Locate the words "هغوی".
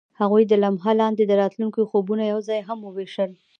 0.21-0.43